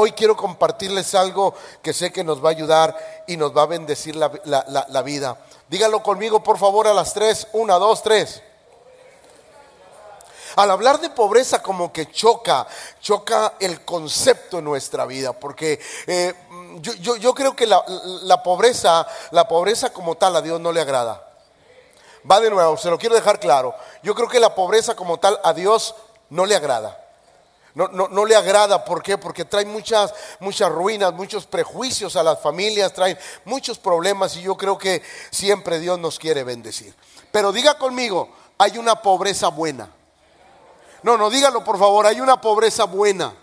[0.00, 3.66] Hoy quiero compartirles algo que sé que nos va a ayudar y nos va a
[3.66, 5.36] bendecir la, la vida.
[5.68, 7.46] Dígalo conmigo, por favor, a las tres.
[7.52, 8.42] Una, dos, tres.
[10.56, 12.66] Al hablar de pobreza como que choca,
[13.02, 16.32] choca el concepto en nuestra vida, porque eh,
[16.80, 17.84] yo, creo que la,
[18.22, 21.30] la, pobreza, la pobreza como tal a Dios no le agrada.
[22.30, 23.74] Va de nuevo, se lo quiero dejar claro.
[24.02, 25.94] Yo creo que la pobreza como tal a Dios
[26.30, 27.09] no le agrada.
[27.74, 29.16] No, no, no, le agrada, ¿por qué?
[29.16, 34.56] Porque trae muchas, muchas ruinas, muchos prejuicios a las familias, trae muchos problemas y yo
[34.56, 36.94] creo que siempre Dios nos quiere bendecir.
[37.30, 39.88] Pero diga conmigo, hay una pobreza buena.
[41.02, 43.34] No, no, dígalo por favor, hay una pobreza buena.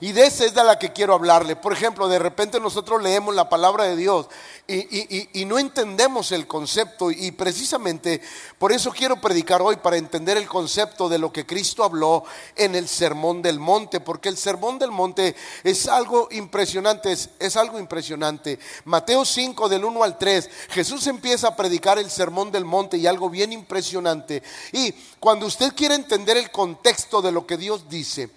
[0.00, 1.56] Y de esa es de la que quiero hablarle.
[1.56, 4.28] Por ejemplo, de repente nosotros leemos la palabra de Dios
[4.68, 7.10] y, no entendemos el concepto.
[7.10, 8.20] Y precisamente
[8.58, 12.76] por eso quiero predicar hoy, para entender el concepto de lo que Cristo habló en
[12.76, 13.98] el Sermón del Monte.
[13.98, 15.34] Porque el Sermón del Monte
[15.64, 18.60] es algo impresionante, es, es algo impresionante.
[18.84, 23.06] Mateo 5 del 1 al 3, Jesús empieza a predicar el Sermón del Monte y
[23.08, 24.44] algo bien impresionante.
[24.72, 28.30] Y cuando usted quiere entender el contexto de lo que Dios dice,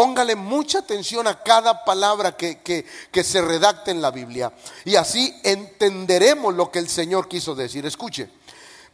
[0.00, 2.86] Póngale mucha atención a cada palabra que,
[3.22, 4.50] se redacte en la Biblia.
[4.86, 7.84] Y así entenderemos lo que el Señor quiso decir.
[7.84, 8.30] Escuche,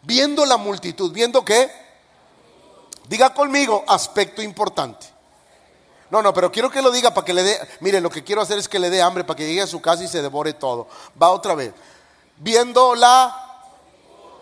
[0.03, 1.71] viendo la multitud, viendo qué,
[3.09, 5.07] diga conmigo, aspecto importante.
[6.11, 8.43] No, no, pero quiero que lo diga para que le dé, mire, lo que quiero
[8.43, 10.55] hacer es que le dé hambre para que llegue a su casa y se devore
[10.55, 10.89] todo.
[11.23, 11.73] Va otra vez.
[12.39, 13.63] Viendo la,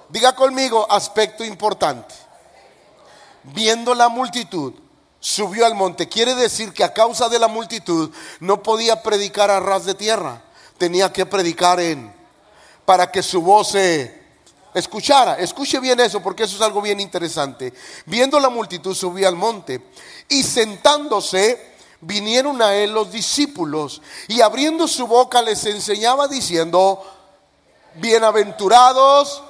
[0.09, 2.15] diga conmigo, aspecto importante.
[3.43, 4.73] Viendo la multitud
[5.25, 6.07] subió al monte.
[6.07, 10.43] Quiere decir que a causa de la multitud no podía predicar a ras de tierra.
[10.77, 12.15] Tenía que predicar en
[12.85, 14.23] para que su voz se
[14.75, 15.39] escuchara.
[15.39, 17.73] Escuche bien eso porque eso es algo bien interesante.
[18.05, 19.81] Viendo la multitud subió al monte
[20.29, 27.03] y sentándose vinieron a él los discípulos y abriendo su boca les enseñaba diciendo,
[27.95, 29.43] bienaventurados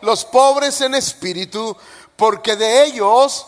[0.00, 1.76] los pobres en espíritu,
[2.14, 3.46] porque de ellos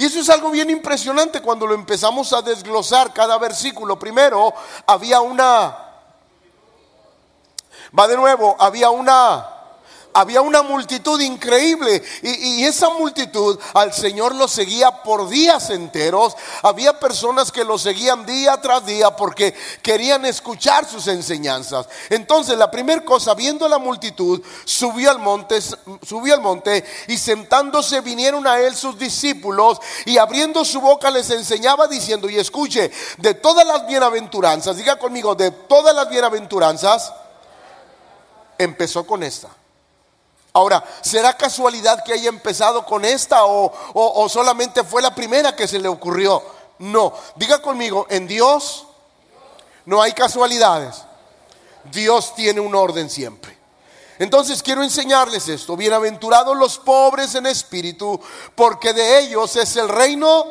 [0.00, 3.98] y eso es algo bien impresionante cuando lo empezamos a desglosar cada versículo.
[3.98, 4.54] Primero,
[4.86, 5.76] había una...
[7.98, 9.59] Va de nuevo, había una
[10.12, 16.36] había una multitud increíble y, esa multitud al Señor lo seguía por días enteros.
[16.62, 21.88] Había personas que lo seguían día tras día porque querían escuchar sus enseñanzas.
[22.08, 25.60] Entonces la primera cosa, viendo la multitud, subió al monte,
[26.02, 31.30] subió al monte y sentándose vinieron a él sus discípulos y abriendo su boca les
[31.30, 37.12] enseñaba diciendo, y escuche, de todas las bienaventuranzas, diga conmigo, de todas las bienaventuranzas,
[38.58, 39.48] empezó con esta.
[40.52, 45.78] Ahora, ¿será casualidad que haya empezado con esta o, solamente fue la primera que se
[45.78, 46.42] le ocurrió?
[46.78, 48.86] No, diga conmigo, en Dios
[49.86, 51.02] no hay casualidades.
[51.92, 53.56] Dios tiene un orden siempre.
[54.18, 55.76] Entonces quiero enseñarles esto.
[55.76, 58.20] Bienaventurados los pobres en espíritu,
[58.54, 60.46] porque de ellos es el reino.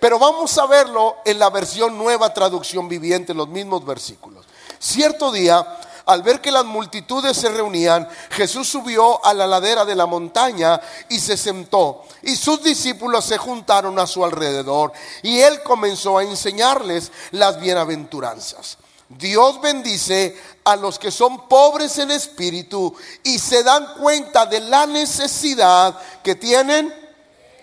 [0.00, 4.44] Pero vamos a verlo en la versión nueva traducción viviente, en los mismos versículos.
[4.78, 9.94] Cierto día al ver que las multitudes se reunían, Jesús subió a la ladera de
[9.94, 12.04] la montaña y se sentó.
[12.22, 14.92] Y sus discípulos se juntaron a su alrededor.
[15.22, 18.76] Y él comenzó a enseñarles las bienaventuranzas.
[19.08, 24.86] Dios bendice a los que son pobres en espíritu y se dan cuenta de la
[24.86, 26.92] necesidad que tienen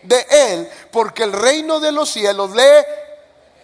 [0.03, 2.85] de Él, porque el reino de los cielos le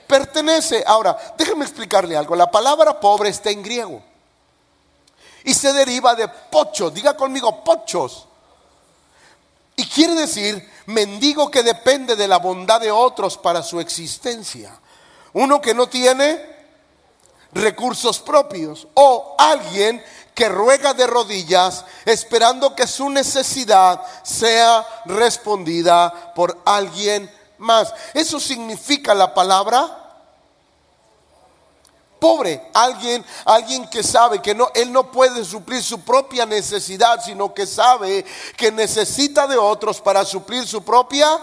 [0.06, 0.84] pertenece.
[0.86, 2.36] Ahora, déjeme explicarle algo.
[2.36, 4.02] La palabra pobre está en griego
[5.48, 6.94] y se deriva de pochos.
[6.94, 8.28] Diga conmigo, pochos.
[9.78, 14.78] Y quiere decir mendigo que depende de la bondad de otros para su existencia.
[15.32, 16.58] Uno que no tiene
[17.54, 20.04] recursos propios o alguien
[20.36, 27.94] que ruega de rodillas esperando que su necesidad sea respondida por alguien más.
[28.14, 30.07] Eso significa la palabra
[32.20, 37.54] pobre, alguien, alguien que sabe que no, él no puede suplir su propia necesidad, sino
[37.54, 38.26] que sabe
[38.56, 41.40] que necesita de otros para suplir su propia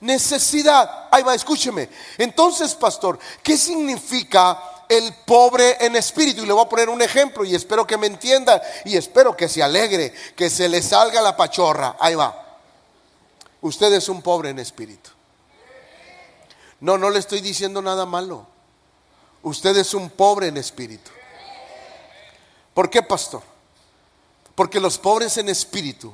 [0.00, 1.08] necesidad.
[1.10, 1.88] Ahí va, escúcheme.
[2.18, 6.42] Entonces, pastor, ¿qué significa el pobre en espíritu?
[6.42, 9.48] Y le voy a poner un ejemplo y espero que me entienda y espero que
[9.48, 11.96] se alegre, que se le salga la pachorra.
[11.98, 12.38] Ahí va.
[13.62, 15.10] Usted es un pobre en espíritu.
[16.80, 18.51] No, no le estoy diciendo nada malo.
[19.42, 21.10] Usted es un pobre en espíritu.
[22.74, 23.42] ¿Por qué, pastor?
[24.54, 26.12] Porque los pobres en espíritu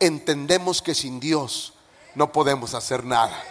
[0.00, 1.74] entendemos que sin Dios
[2.14, 3.42] no podemos hacer nada.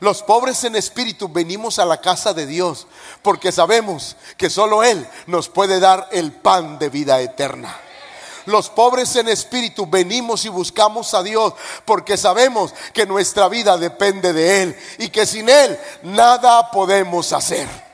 [0.00, 2.86] Los pobres en espíritu venimos a la casa de Dios
[3.20, 7.76] porque sabemos que solo Él nos puede dar el pan de vida eterna.
[8.46, 11.52] Los pobres en espíritu venimos y buscamos a Dios
[11.84, 17.89] porque sabemos que nuestra vida depende de Él y que sin Él nada podemos hacer.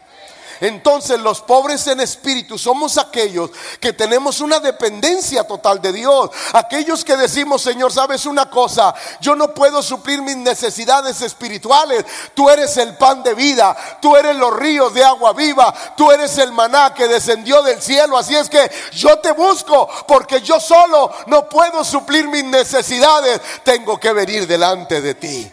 [0.61, 3.51] Entonces los pobres en espíritu somos aquellos
[3.81, 6.31] que tenemos una dependencia total de Dios.
[6.53, 12.05] Aquellos que decimos, Señor, sabes una cosa, yo no puedo suplir mis necesidades espirituales.
[12.35, 16.39] Tú eres el pan de vida, tú eres los ríos de agua viva, tú eres
[16.39, 18.17] el maná que descendió del cielo.
[18.17, 23.41] Así es que yo te busco porque yo solo no puedo suplir mis necesidades.
[23.65, 25.53] Tengo que venir delante de ti.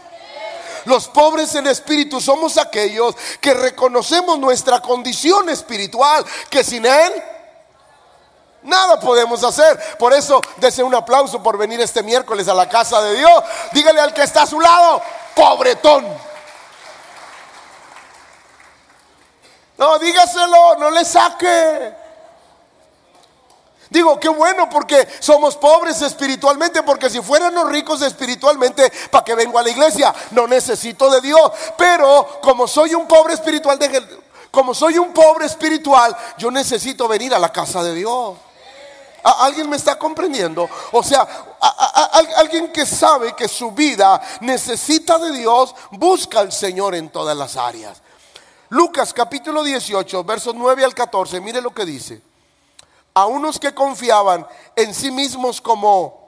[0.86, 7.24] Los pobres en espíritu somos aquellos que reconocemos nuestra condición espiritual, que sin Él
[8.64, 9.98] nada podemos hacer.
[9.98, 13.44] Por eso, dese un aplauso por venir este miércoles a la casa de Dios.
[13.72, 15.02] Dígale al que está a su lado,
[15.36, 16.06] pobretón.
[19.78, 22.03] No, dígaselo, no le saque.
[23.94, 29.60] Digo, qué bueno porque somos pobres espiritualmente, porque si fuéramos ricos espiritualmente, ¿para qué vengo
[29.60, 30.12] a la iglesia?
[30.32, 31.52] No necesito de Dios.
[31.78, 33.78] Pero como soy un pobre espiritual,
[34.50, 38.36] como soy un pobre espiritual, yo necesito venir a la casa de Dios.
[39.24, 40.68] ¿Alguien me está comprendiendo?
[40.92, 41.28] O sea,
[42.38, 47.58] alguien que sabe que su vida necesita de Dios, busca al Señor en todas las
[47.58, 48.02] áreas.
[48.70, 52.33] Lucas capítulo 18, versos 9 al 14, mire lo que dice
[53.14, 56.24] a unos que confiaban en sí mismos como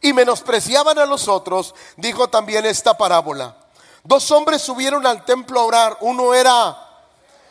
[0.00, 3.56] y menospreciaban a los otros, dijo también esta parábola.
[4.02, 6.78] Dos hombres subieron al templo a orar, uno era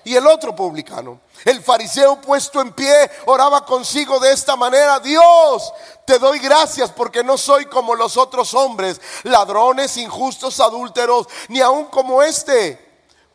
[0.04, 1.20] y el otro publicano.
[1.46, 5.74] El fariseo puesto en pie oraba consigo de esta manera, Dios,
[6.06, 11.86] te doy gracias porque no soy como los otros hombres, ladrones, injustos, adúlteros, ni aun
[11.86, 12.83] como este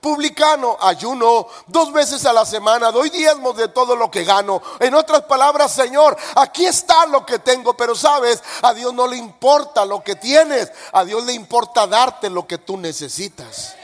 [0.01, 4.63] publicano, ayuno dos veces a la semana, doy diezmos de todo lo que gano.
[4.81, 9.17] En otras palabras, Señor, aquí está lo que tengo, pero sabes, a Dios no le
[9.17, 13.75] importa lo que tienes, a Dios le importa darte lo que tú necesitas.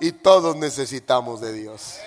[0.00, 1.98] Y todos necesitamos de Dios.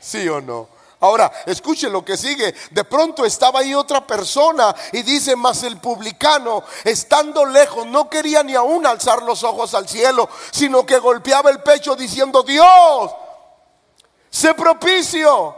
[0.00, 0.77] ¿Sí o no?
[1.00, 2.54] Ahora, escuche lo que sigue.
[2.70, 8.42] De pronto estaba ahí otra persona y dice, mas el publicano, estando lejos, no quería
[8.42, 13.12] ni aún alzar los ojos al cielo, sino que golpeaba el pecho diciendo, Dios,
[14.28, 15.54] sé propicio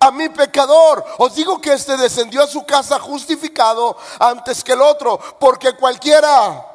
[0.00, 1.04] a mi pecador.
[1.18, 6.66] Os digo que este descendió a su casa justificado antes que el otro, porque cualquiera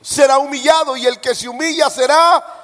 [0.00, 2.57] será humillado y el que se humilla será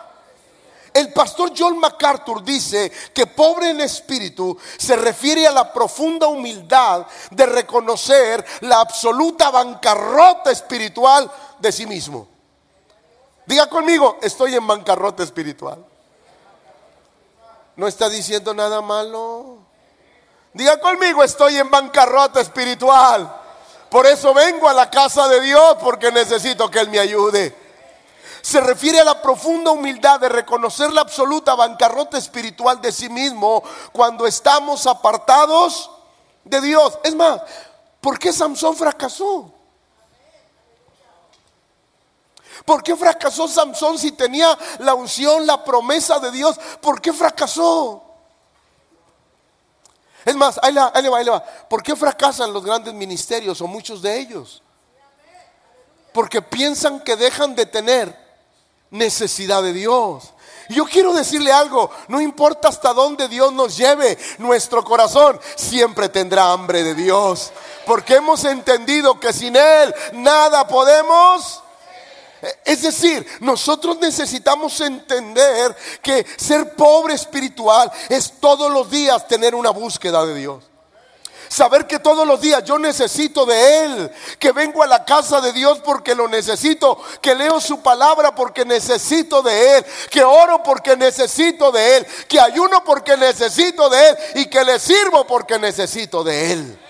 [0.94, 7.04] el pastor John MacArthur dice que pobre en espíritu se refiere a la profunda humildad
[7.32, 12.28] de reconocer la absoluta bancarrota espiritual de sí mismo.
[13.44, 15.84] Diga conmigo, estoy en bancarrota espiritual.
[17.74, 19.58] No está diciendo nada malo.
[20.52, 23.40] Diga conmigo, estoy en bancarrota espiritual.
[23.90, 27.63] Por eso vengo a la casa de Dios porque necesito que Él me ayude
[28.44, 33.64] se refiere a la profunda humildad de reconocer la absoluta bancarrota espiritual de sí mismo
[33.90, 35.90] cuando estamos apartados
[36.44, 36.98] de Dios.
[37.04, 37.40] Es más,
[38.02, 39.50] ¿por qué Samson fracasó?
[42.66, 46.60] ¿Por qué fracasó Samson si tenía la unción, la promesa de Dios?
[46.82, 48.04] ¿Por qué fracasó?
[50.22, 51.42] Es más, ahí, va, ahí va.
[51.42, 54.62] ¿Por qué fracasan los grandes ministerios o muchos de ellos?
[56.12, 58.23] Porque piensan que dejan de tener
[58.94, 60.32] necesidad de Dios.
[60.70, 66.52] Yo quiero decirle algo, no importa hasta dónde Dios nos lleve, nuestro corazón siempre tendrá
[66.52, 67.52] hambre de Dios,
[67.84, 71.62] porque hemos entendido que sin Él nada podemos.
[72.64, 79.70] Es decir, nosotros necesitamos entender que ser pobre espiritual es todos los días tener una
[79.70, 80.64] búsqueda de Dios.
[81.54, 85.52] Saber que todos los días yo necesito de Él, que vengo a la casa de
[85.52, 90.96] Dios porque lo necesito, que leo su palabra porque necesito de Él, que oro porque
[90.96, 96.24] necesito de Él, que ayuno porque necesito de Él y que le sirvo porque necesito
[96.24, 96.80] de Él.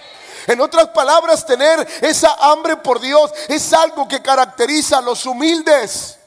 [0.46, 6.18] En otras palabras, tener esa hambre por Dios es algo que caracteriza a los humildes.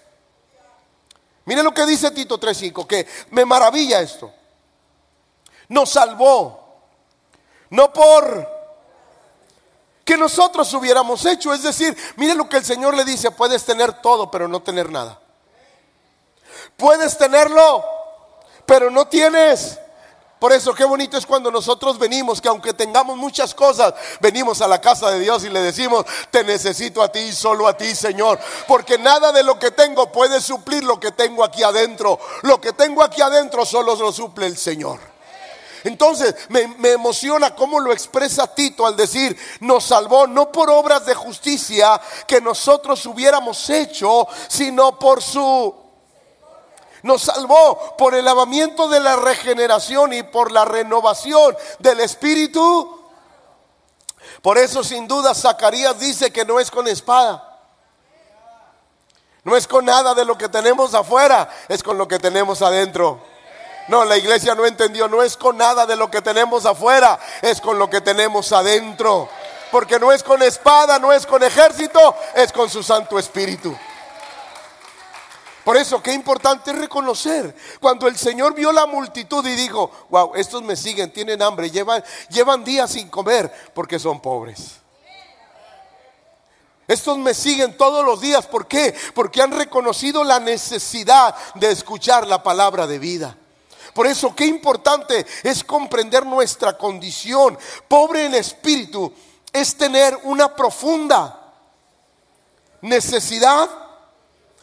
[1.46, 4.32] Mire lo que dice Tito 3.5, que me maravilla esto.
[5.70, 6.66] Nos salvó
[7.69, 8.57] no por
[10.07, 11.53] que nosotros hubiéramos hecho.
[11.53, 14.89] Es decir, mire lo que el Señor le dice, puedes tener todo, pero no tener
[14.89, 15.19] nada.
[16.77, 17.83] Puedes tenerlo,
[18.65, 19.79] pero no tienes
[20.39, 24.67] Por eso qué bonito es cuando nosotros venimos, que aunque tengamos muchas cosas, venimos a
[24.67, 28.39] la casa de Dios y le decimos, te necesito a ti solo a ti, Señor.
[28.67, 32.19] Porque nada de lo que tengo puede suplir lo que tengo aquí adentro.
[32.43, 35.16] Lo que tengo aquí adentro solo lo suple el Señor.
[35.88, 41.06] Entonces me, me, emociona cómo lo expresa Tito al decir, nos salvó no por obras
[41.06, 45.88] de justicia que nosotros hubiéramos hecho, sino por su
[47.03, 53.01] nos salvó por el lavamiento de la regeneración y por la renovación del Espíritu.
[54.41, 57.44] Por eso sin duda Zacarías dice que no es con espada.
[59.44, 63.22] No es con nada de lo que tenemos afuera, es con lo que tenemos adentro.
[63.88, 67.62] No, la iglesia no entendió, no es con nada de lo que tenemos afuera, es
[67.62, 69.29] con lo que tenemos adentro.
[69.72, 73.75] Porque no es con espada, no es con ejército, es con su Santo Espíritu.
[75.63, 77.53] Por eso, qué importante es reconocer.
[77.82, 82.01] Cuando el Señor vio la multitud y dijo, wow, estos me siguen, tienen hambre, llevan,
[82.29, 84.77] llevan días sin comer porque son pobres.
[86.88, 88.46] Estos me siguen todos los días.
[88.46, 88.96] ¿Por qué?
[89.13, 93.36] Porque han reconocido la necesidad de escuchar la palabra de vida.
[93.98, 97.58] Por eso, qué importante es comprender nuestra condición.
[97.88, 99.12] Pobre en espíritu
[99.51, 101.51] es tener una profunda
[102.82, 103.68] necesidad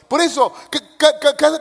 [0.07, 0.53] por eso,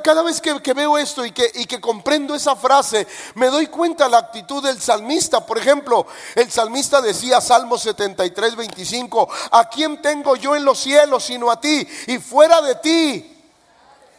[0.03, 4.07] cada vez que, veo esto y que, y que comprendo esa frase, me doy cuenta
[4.07, 5.43] la actitud del salmista.
[5.43, 11.23] Por ejemplo, el salmista decía, Salmo 73, 25, ¿a quién tengo yo en los cielos
[11.23, 11.87] sino a ti?
[12.05, 13.43] Y fuera de ti,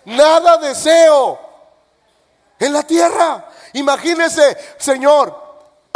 [0.06, 1.43] nada deseo
[2.64, 3.48] en la tierra.
[3.72, 5.44] Imagínese, Señor,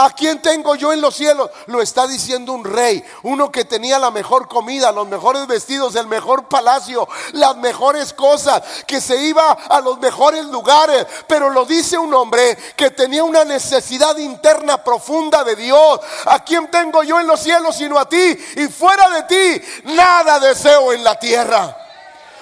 [0.00, 1.50] ¿A quién tengo yo en los cielos?
[1.66, 6.06] Lo está diciendo un rey, uno que tenía la mejor comida, los mejores vestidos, el
[6.06, 11.04] mejor palacio, las mejores cosas, que se iba a los mejores lugares.
[11.26, 15.98] Pero lo dice un hombre que tenía una necesidad interna profunda de Dios.
[16.26, 18.38] ¿A quién tengo yo en los cielos sino a ti?
[18.54, 19.62] Y fuera de ti,
[19.96, 21.87] nada deseo en la tierra.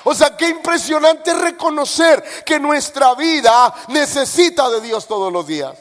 [0.08, 5.76] O sea, qué impresionante reconocer que nuestra vida necesita de Dios todos los días.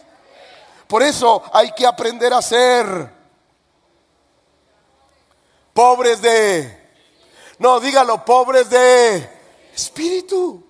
[0.88, 3.08] Por eso hay que aprender a ser
[5.72, 6.90] pobres de,
[7.60, 9.30] no, dígalo, pobres de
[9.76, 10.65] espíritu.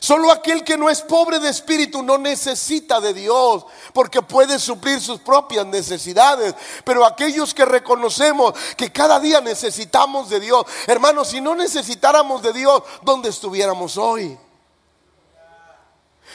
[0.00, 5.00] Solo aquel que no es pobre de espíritu no necesita de Dios porque puede suplir
[5.00, 6.54] sus propias necesidades.
[6.84, 12.52] Pero aquellos que reconocemos que cada día necesitamos de Dios, hermanos, si no necesitáramos de
[12.52, 14.38] Dios, ¿dónde estuviéramos hoy?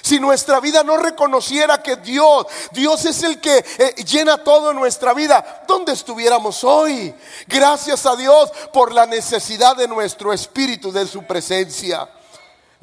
[0.02, 4.78] Si nuestra vida no reconociera que Dios, Dios es el que eh, llena todo en
[4.78, 7.16] nuestra vida, ¿dónde estuviéramos hoy?
[7.48, 12.10] Gracias a Dios por la necesidad de nuestro espíritu, de su presencia.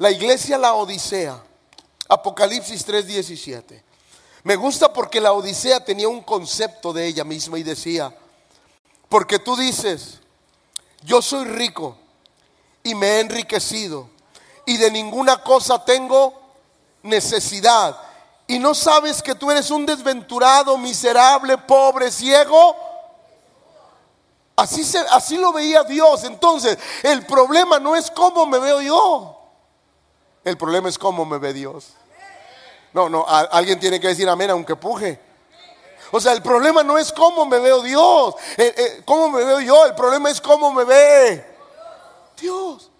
[0.01, 1.39] La iglesia La Odisea,
[2.07, 3.83] Apocalipsis 3:17.
[4.41, 8.11] Me gusta porque la Odisea tenía un concepto de ella misma y decía,
[9.09, 10.17] porque tú dices,
[11.03, 11.95] yo soy rico
[12.81, 14.09] y me he enriquecido
[14.65, 16.33] y de ninguna cosa tengo
[17.03, 17.95] necesidad
[18.47, 22.75] y no sabes que tú eres un desventurado, miserable, pobre, ciego.
[24.55, 26.23] Así, se, así lo veía Dios.
[26.23, 29.37] Entonces, el problema no es cómo me veo yo.
[30.43, 31.93] El problema es cómo me ve Dios.
[32.93, 35.19] No, no, alguien tiene que decir amén aunque puje.
[36.11, 39.61] O sea, el problema no es cómo me veo Dios, eh, eh, cómo me veo
[39.61, 41.45] yo, el problema es cómo me ve
[42.37, 42.90] Dios.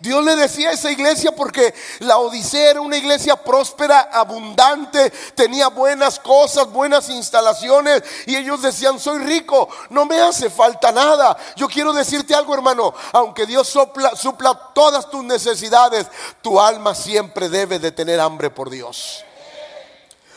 [0.00, 5.68] Dios le decía a esa iglesia porque la Odisea era una iglesia próspera, abundante, tenía
[5.68, 11.36] buenas cosas, buenas instalaciones y ellos decían, soy rico, no me hace falta nada.
[11.54, 16.06] Yo quiero decirte algo hermano, aunque Dios supla todas tus necesidades,
[16.40, 19.22] tu alma siempre debe de tener hambre por Dios.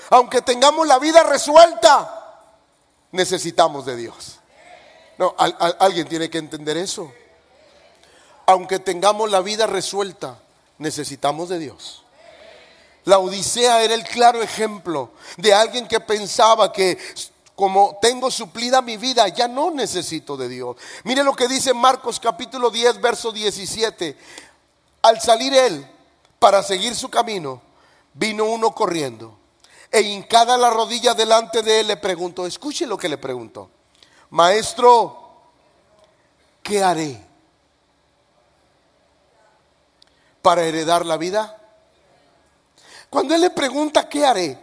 [0.10, 2.42] Aunque tengamos la vida resuelta,
[3.12, 4.40] necesitamos de Dios.
[5.18, 7.14] No, alguien tiene que entender eso
[8.46, 10.40] aunque tengamos la vida resuelta,
[10.78, 12.04] necesitamos de Dios.
[13.06, 16.98] La Odisea era el claro ejemplo de alguien que pensaba que
[17.56, 20.76] como tengo suplida mi vida, ya no necesito de Dios.
[21.04, 24.18] Mire lo que dice Marcos capítulo 10, verso 17.
[25.04, 25.86] Al salir él
[26.40, 27.62] para seguir su camino,
[28.14, 29.38] vino uno corriendo
[29.94, 33.70] e hincada la rodilla delante de él le preguntó, escuche lo que le preguntó,
[34.32, 35.36] maestro,
[36.64, 37.24] ¿qué haré?
[40.44, 41.58] Para heredar la vida?
[43.10, 44.60] Cuando él le pregunta, ¿qué haré?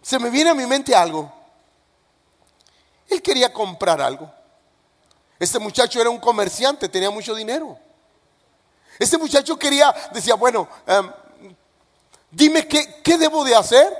[0.00, 1.30] Se me viene a mi mente algo.
[3.08, 4.32] Él quería comprar algo.
[5.38, 7.76] Este muchacho era un comerciante, tenía mucho dinero.
[8.98, 11.10] Este muchacho quería, decía, bueno, em,
[12.30, 13.92] dime qué, qué debo de hacer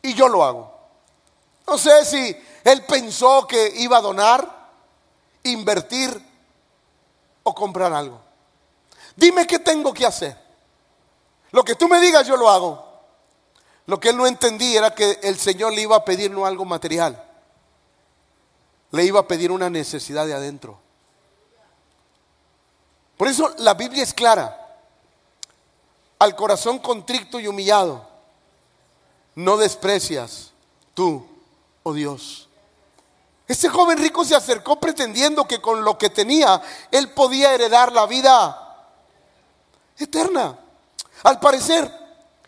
[0.00, 0.74] y yo lo hago.
[1.66, 4.70] No sé si él pensó que iba a donar,
[5.42, 6.31] invertir
[7.42, 8.20] o comprar algo.
[9.16, 10.36] Dime qué tengo que hacer.
[11.50, 12.92] Lo que tú me digas yo lo hago.
[13.86, 16.64] Lo que él no entendía era que el Señor le iba a pedir no algo
[16.64, 17.22] material.
[18.90, 20.78] Le iba a pedir una necesidad de adentro.
[23.16, 24.58] Por eso la Biblia es clara.
[26.18, 28.08] Al corazón contrito y humillado,
[29.34, 30.52] no desprecias
[30.94, 31.26] tú,
[31.82, 32.48] oh Dios.
[33.48, 38.06] Este joven rico se acercó pretendiendo que con lo que tenía él podía heredar la
[38.06, 38.86] vida
[39.98, 40.58] eterna.
[41.24, 41.90] Al parecer,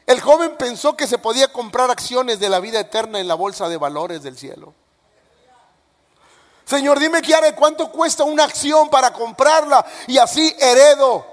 [0.06, 3.68] el joven pensó que se podía comprar acciones de la vida eterna en la bolsa
[3.68, 4.74] de valores del cielo.
[6.64, 11.26] Señor, dime qué haré, cuánto cuesta una acción para comprarla y así heredo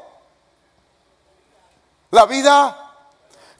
[2.11, 2.80] la vida.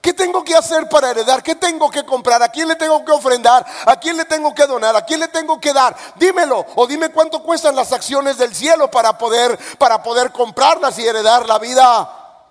[0.02, 1.44] ¿Qué tengo que hacer para heredar?
[1.44, 2.42] ¿Qué tengo que comprar?
[2.42, 3.64] ¿A quién le tengo que ofrendar?
[3.86, 4.96] ¿A quién le tengo que donar?
[4.96, 5.96] ¿A quién le tengo que dar?
[6.16, 11.06] Dímelo o dime cuánto cuestan las acciones del cielo para poder para poder comprarlas y
[11.06, 12.48] heredar la vida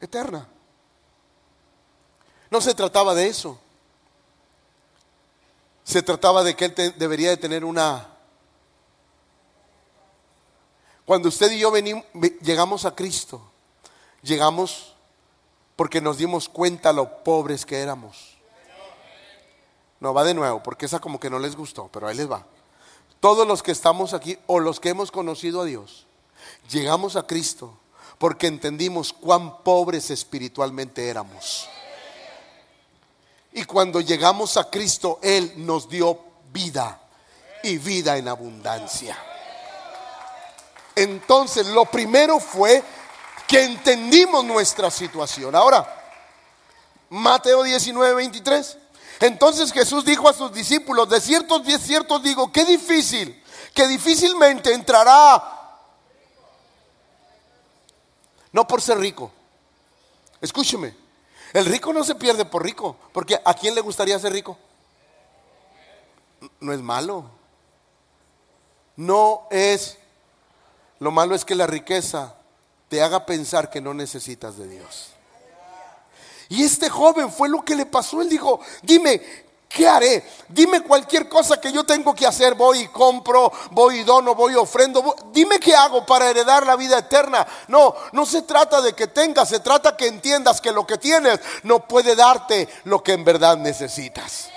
[0.00, 0.46] eterna.
[2.48, 3.58] No se trataba de eso.
[5.82, 8.06] Se trataba de que él debería de tener una...
[11.04, 12.04] Cuando usted y yo venimos,
[12.40, 13.42] llegamos a Cristo,
[14.22, 14.89] llegamos
[15.80, 18.36] porque nos dimos cuenta lo pobres que éramos.
[19.98, 22.44] No, va de nuevo, porque esa como que no les gustó, pero ahí les va.
[23.18, 26.06] Todos los que estamos aquí o los que hemos conocido a Dios,
[26.70, 27.78] llegamos a Cristo
[28.18, 31.66] porque entendimos cuán pobres espiritualmente éramos.
[33.54, 36.20] Y cuando llegamos a Cristo, Él nos dio
[36.52, 37.00] vida
[37.62, 39.16] y vida en abundancia.
[40.94, 42.84] Entonces, lo primero fue
[43.50, 45.56] que entendimos nuestra situación.
[45.56, 45.84] Ahora,
[47.08, 48.78] Mateo 19, 23.
[49.18, 53.42] Entonces Jesús dijo a sus discípulos, de ciertos, de ciertos digo, qué difícil,
[53.74, 55.42] que difícilmente entrará
[58.52, 59.32] no por ser rico.
[60.40, 60.94] Escúcheme,
[61.52, 64.56] el rico no se pierde por rico, porque ¿a quién le gustaría ser rico?
[66.60, 67.24] No es malo.
[68.94, 69.98] No es,
[71.00, 72.36] lo malo es que la riqueza
[72.90, 75.10] te haga pensar que no necesitas de Dios.
[76.48, 78.20] Y este joven fue lo que le pasó.
[78.20, 79.22] Él dijo, dime,
[79.68, 80.24] ¿Qué haré?
[80.48, 82.56] Dime cualquier cosa que yo tengo que hacer.
[82.56, 85.14] Voy y compro, voy y dono, voy y ofrendo.
[85.32, 87.46] Dime qué hago para heredar la vida eterna.
[87.68, 91.38] No, no se trata de que tengas, se trata que entiendas que lo que tienes
[91.62, 94.50] no puede darte lo que en verdad necesitas.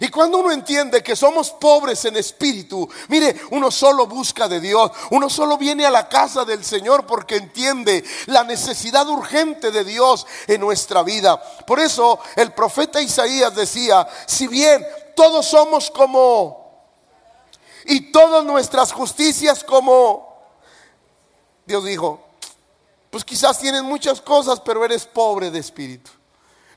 [0.00, 4.90] Y cuando uno entiende que somos pobres en espíritu, mire, uno solo busca de Dios,
[5.10, 10.26] uno solo viene a la casa del Señor porque entiende la necesidad urgente de Dios
[10.46, 11.40] en nuestra vida.
[11.66, 16.66] Por eso el profeta Isaías decía, si bien todos somos como,
[17.86, 20.36] y todas nuestras justicias como,
[21.64, 22.20] Dios dijo,
[23.10, 26.10] pues quizás tienes muchas cosas, pero eres pobre de espíritu.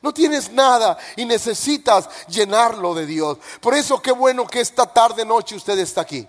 [0.01, 3.37] No tienes nada y necesitas llenarlo de Dios.
[3.59, 6.27] Por eso qué bueno que esta tarde noche usted está aquí.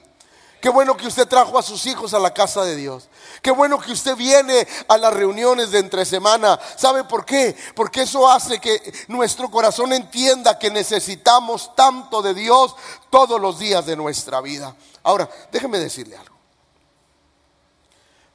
[0.61, 3.09] Qué bueno que usted trajo a sus hijos a la casa de Dios.
[3.41, 6.61] Qué bueno que usted viene a las reuniones de entre semana.
[6.77, 7.57] ¿Sabe por qué?
[7.75, 12.77] Porque eso hace que nuestro corazón entienda que necesitamos tanto de Dios
[13.09, 14.77] todos los días de nuestra vida.
[15.03, 16.37] Ahora, déjeme decirle algo.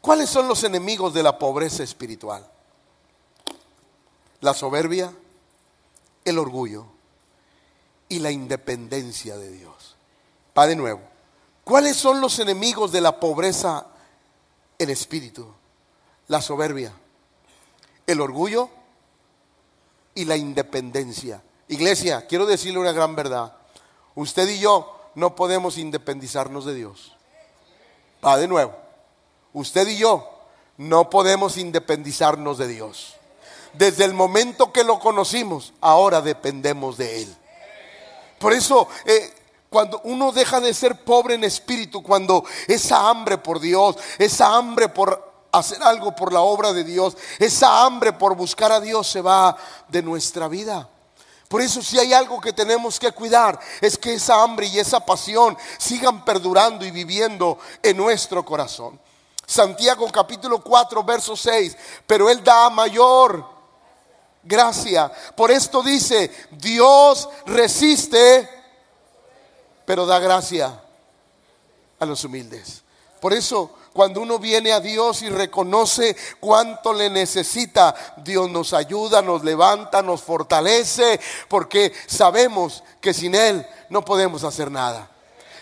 [0.01, 2.47] ¿Cuáles son los enemigos de la pobreza espiritual?
[4.39, 5.13] La soberbia,
[6.25, 6.85] el orgullo
[8.09, 9.95] y la independencia de Dios.
[10.57, 11.01] Va de nuevo.
[11.63, 13.87] ¿Cuáles son los enemigos de la pobreza
[14.77, 15.47] en espíritu?
[16.27, 16.91] La soberbia,
[18.07, 18.69] el orgullo
[20.13, 21.41] y la independencia.
[21.67, 23.53] Iglesia, quiero decirle una gran verdad.
[24.15, 27.15] Usted y yo no podemos independizarnos de Dios.
[28.23, 28.75] Va de nuevo.
[29.53, 30.29] Usted y yo
[30.77, 33.14] no podemos independizarnos de Dios.
[33.77, 37.35] Desde el momento que lo conocimos, ahora dependemos de Él.
[38.39, 39.33] Por eso, eh,
[39.69, 44.87] cuando uno deja de ser pobre en espíritu, cuando esa hambre por Dios, esa hambre
[44.87, 49.21] por hacer algo por la obra de Dios, esa hambre por buscar a Dios se
[49.21, 49.57] va
[49.87, 50.89] de nuestra vida.
[51.47, 54.99] Por eso si hay algo que tenemos que cuidar es que esa hambre y esa
[54.99, 58.99] pasión sigan perdurando y viviendo en nuestro corazón.
[59.45, 63.54] Santiago capítulo 4, verso 6, pero Él da mayor
[64.45, 65.11] gracia.
[65.35, 68.47] Por esto dice, Dios resiste,
[69.85, 70.81] pero da gracia
[71.99, 72.83] a los humildes.
[73.19, 79.21] Por eso, Cuando uno viene a Dios y reconoce cuánto le necesita, Dios nos ayuda,
[79.21, 85.09] nos levanta, nos fortalece, porque sabemos que sin Él no podemos hacer nada.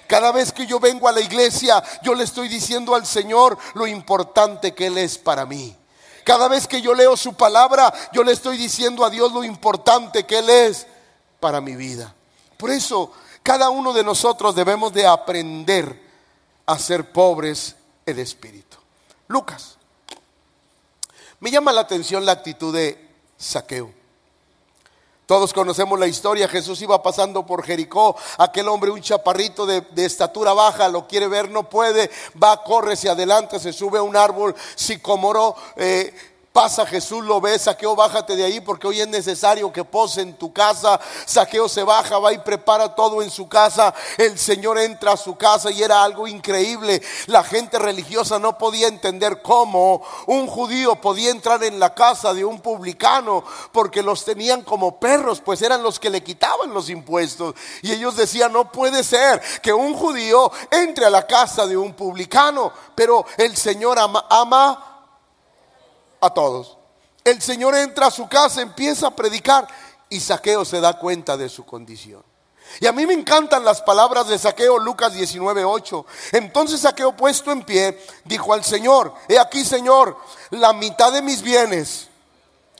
[0.08, 3.86] Cada vez que yo vengo a la iglesia, yo le estoy diciendo al Señor lo
[3.86, 5.78] importante que Él es para mí.
[6.24, 10.26] Cada vez que yo leo su palabra, yo le estoy diciendo a Dios lo importante
[10.26, 10.88] que Él es
[11.40, 12.14] para mi vida.
[12.58, 16.02] Por eso, cada uno de nosotros debemos de aprender
[16.66, 18.78] a ser pobres el espíritu.
[19.28, 19.78] Lucas.
[21.40, 24.03] Me llama la atención la actitud de Saqueo.
[25.26, 30.52] Todos conocemos la historia, Jesús iba pasando por Jericó, aquel hombre, un chaparrito de, estatura
[30.54, 34.54] baja, lo quiere ver, no puede, va, corre hacia adelante, se sube a un árbol
[34.76, 36.14] sicomoro, eh,
[36.54, 40.36] Pasa Jesús, lo ve, Saqueo, bájate de ahí porque hoy es necesario que pose en
[40.36, 41.00] tu casa.
[41.26, 43.92] Saqueo se baja, va y prepara todo en su casa.
[44.20, 47.02] El Señor entra a su casa y era algo increíble.
[47.26, 52.46] La gente religiosa no podía entender cómo un judío podía entrar en la casa de
[52.46, 57.56] un publicano porque los tenían como perros, pues eran los que le quitaban los impuestos.
[57.82, 61.94] Y ellos decían, no puede ser que un judío entre a la casa de un
[61.94, 64.93] publicano, pero el Señor ama, ama
[66.26, 66.78] a todos.
[67.24, 69.68] El Señor entra a su casa, empieza a predicar
[70.10, 72.24] y Saqueo se da cuenta de su condición.
[72.80, 76.06] Y a mí me encantan las palabras de Saqueo, Lucas 19:8.
[76.32, 80.18] Entonces Saqueo puesto en pie, dijo al Señor, he aquí Señor,
[80.50, 82.08] la mitad de mis bienes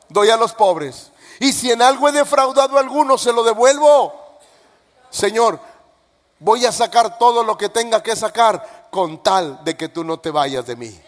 [0.10, 1.12] doy a los pobres.
[1.40, 4.40] Y si en algo he defraudado a alguno, se lo devuelvo.
[5.10, 5.60] Señor,
[6.40, 10.20] voy a sacar todo lo que tenga que sacar con tal de que tú no
[10.20, 11.02] te vayas de mí.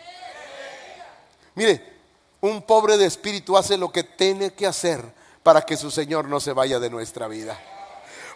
[1.55, 1.94] Mire,
[2.41, 5.03] un pobre de espíritu hace lo que tiene que hacer
[5.43, 7.59] para que su Señor no se vaya de nuestra vida.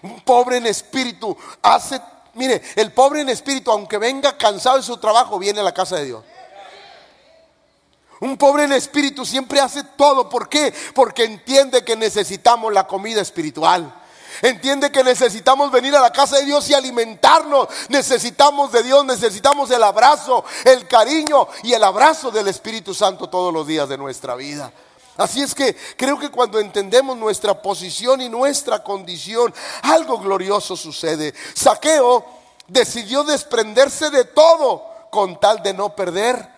[0.02, 2.00] Un pobre en espíritu hace,
[2.34, 5.98] mire, el pobre en espíritu, aunque venga cansado de su trabajo, viene a la casa
[5.98, 6.24] de Dios.
[8.22, 10.30] Un pobre en espíritu siempre hace todo.
[10.30, 10.74] ¿Por qué?
[10.94, 13.94] Porque entiende que necesitamos la comida espiritual.
[14.42, 17.68] Entiende que necesitamos venir a la casa de Dios y alimentarnos.
[17.90, 23.54] Necesitamos de Dios, necesitamos el abrazo, el cariño y el abrazo del Espíritu Santo todos
[23.54, 24.72] los días de nuestra vida.
[25.18, 31.34] Así es que creo que cuando entendemos nuestra posición y nuestra condición, algo glorioso sucede.
[31.54, 32.26] Saqueo
[32.68, 36.50] decidió desprenderse de todo con tal de no perder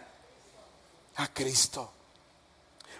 [1.15, 1.89] a Cristo.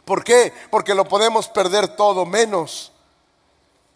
[0.04, 0.52] ¿Por qué?
[0.72, 2.92] Porque lo podemos perder todo menos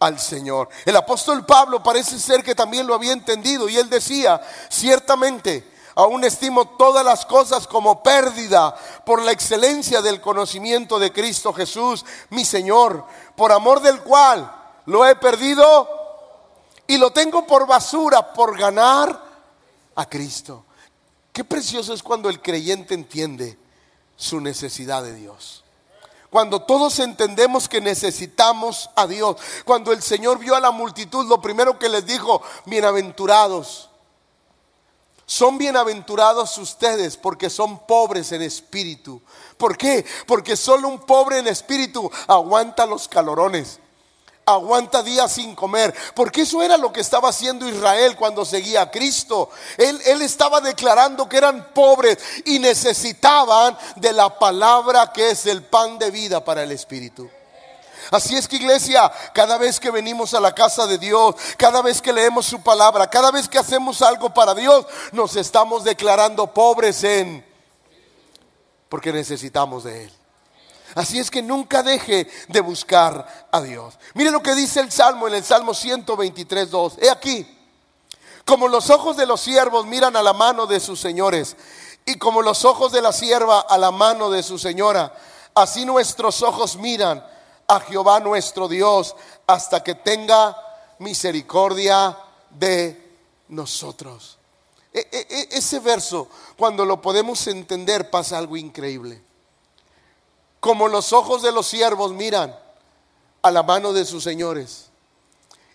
[0.05, 0.69] al Señor.
[0.85, 6.23] El apóstol Pablo parece ser que también lo había entendido y él decía, ciertamente, aún
[6.23, 12.45] estimo todas las cosas como pérdida por la excelencia del conocimiento de Cristo Jesús, mi
[12.45, 14.51] Señor, por amor del cual
[14.85, 15.89] lo he perdido
[16.87, 19.19] y lo tengo por basura por ganar
[19.95, 20.65] a Cristo.
[21.33, 23.57] Qué precioso es cuando el creyente entiende
[24.15, 25.64] su necesidad de Dios.
[26.35, 29.37] Cuando todos entendemos que necesitamos a Dios.
[29.63, 33.89] Cuando el Señor vio a la multitud, lo primero que les dijo, bienaventurados.
[35.25, 39.21] Son bienaventurados ustedes porque son pobres en espíritu.
[39.57, 40.05] ¿Por qué?
[40.27, 43.79] Porque solo un pobre en espíritu aguanta los calorones
[44.45, 48.91] aguanta días sin comer, porque eso era lo que estaba haciendo Israel cuando seguía a
[48.91, 49.49] Cristo.
[49.77, 55.63] Él, él, estaba declarando que eran pobres y necesitaban de la palabra que es el
[55.63, 57.29] pan de vida para el Espíritu.
[58.11, 62.01] Así es que iglesia, cada vez que venimos a la casa de Dios, cada vez
[62.01, 67.03] que leemos su palabra, cada vez que hacemos algo para Dios, nos estamos declarando pobres
[67.03, 67.43] en,
[68.89, 70.24] porque necesitamos de Él.
[70.95, 73.99] Así es que nunca deje de buscar a Dios.
[74.13, 76.93] Mire lo que dice el Salmo en el Salmo 123, 2.
[77.01, 77.45] He aquí,
[78.45, 81.57] como los ojos de los siervos miran a la mano de sus señores,
[82.05, 85.13] y como los ojos de la sierva a la mano de su señora,
[85.53, 87.25] así nuestros ojos miran
[87.67, 90.55] a Jehová nuestro Dios hasta que tenga
[90.99, 92.17] misericordia
[92.51, 93.17] de
[93.49, 94.37] nosotros.
[94.93, 99.24] E, e, e, ese verso, cuando lo podemos entender, pasa algo increíble
[100.65, 102.57] como los ojos de los siervos miran
[103.43, 104.89] a la mano de sus señores.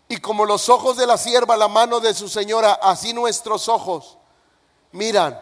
[0.09, 3.68] Y como los ojos de la sierva a la mano de su señora, así nuestros
[3.68, 4.18] ojos
[4.90, 5.40] miran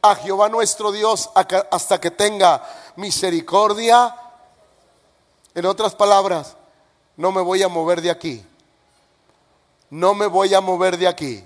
[0.00, 2.62] a Jehová nuestro Dios hasta que tenga
[2.94, 4.14] misericordia.
[5.52, 6.56] En otras palabras,
[7.16, 8.46] no me voy a mover de aquí.
[9.90, 11.44] No me voy a mover de aquí.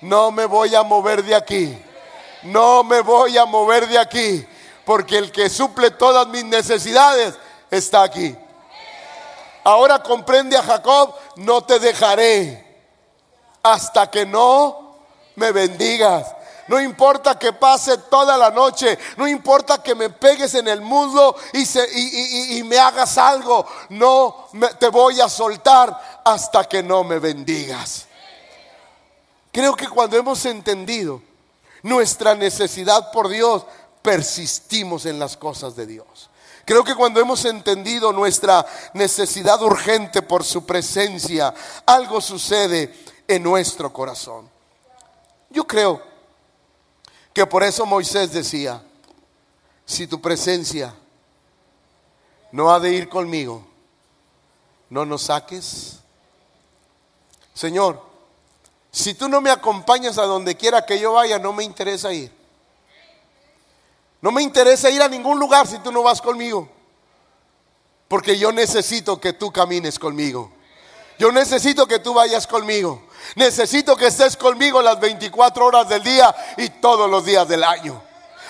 [0.00, 1.84] No me voy a mover de aquí.
[2.44, 4.46] No me voy a mover de aquí
[4.84, 7.34] porque el que suple todas mis necesidades
[7.70, 8.36] está aquí.
[9.64, 12.72] Ahora comprende a Jacob, no te dejaré
[13.62, 14.96] hasta que no
[15.36, 16.34] me bendigas.
[16.68, 21.36] No importa que pase toda la noche, no importa que me pegues en el muslo
[21.52, 28.06] y, me hagas algo, no te voy a soltar hasta que no me bendigas.
[29.50, 31.20] Creo que cuando hemos entendido
[31.82, 33.64] nuestra necesidad por Dios,
[34.02, 36.28] persistimos en las cosas de Dios.
[36.64, 41.52] Creo que cuando hemos entendido nuestra necesidad urgente por su presencia,
[41.86, 42.94] algo sucede
[43.26, 44.48] en nuestro corazón.
[45.50, 46.02] Yo creo
[47.32, 48.82] que por eso Moisés decía,
[49.84, 50.94] si tu presencia
[52.52, 53.66] no ha de ir conmigo,
[54.90, 55.98] no nos saques.
[57.54, 58.02] Señor,
[58.90, 62.41] si tú no me acompañas a donde quiera que yo vaya, no me interesa ir.
[64.22, 66.68] No me interesa ir a ningún lugar si tú no vas conmigo.
[68.06, 70.50] Porque yo necesito que tú camines conmigo.
[71.18, 73.02] Yo necesito que tú vayas conmigo.
[73.34, 78.00] Necesito que estés conmigo las 24 horas del día y todos los días del año.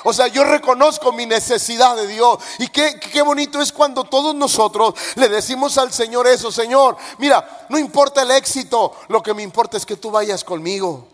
[0.05, 2.39] O sea, yo reconozco mi necesidad de Dios.
[2.59, 7.67] Y qué, qué, bonito es cuando todos nosotros le decimos al Señor eso, Señor, mira,
[7.71, 11.07] no importa el éxito, lo que me importa es que tú vayas conmigo.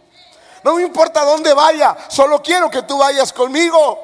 [0.64, 4.02] No me importa dónde vaya, solo quiero que tú vayas conmigo.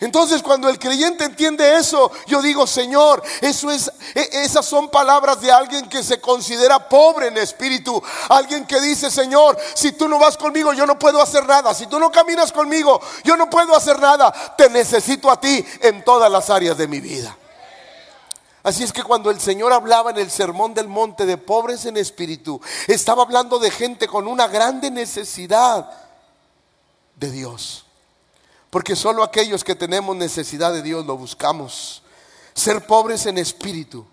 [0.00, 5.42] Entonces cuando el creyente entiende eso, yo digo, Señor, eso es e, esas son palabras
[5.42, 10.18] de alguien que se considera pobre en espíritu, alguien que dice, Señor, si tú no
[10.18, 13.76] vas conmigo, yo no puedo hacer nada, si tú no caminas conmigo, yo no puedo
[13.76, 17.36] hacer nada, te necesito a ti en todas las áreas de mi vida.
[18.62, 21.98] Así es que cuando el Señor hablaba en el sermón del monte de pobres en
[21.98, 25.90] espíritu, estaba hablando de gente con una grande necesidad
[27.16, 27.84] de Dios.
[28.70, 32.02] Porque solo aquellos que tenemos necesidad de Dios lo buscamos.
[32.54, 34.06] Ser pobres en espíritu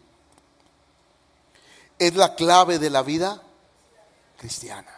[1.99, 3.41] es la clave de la vida
[4.37, 4.93] cristiana.